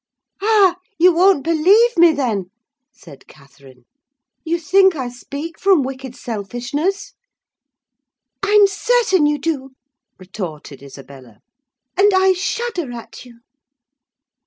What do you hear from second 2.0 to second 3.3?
then?" said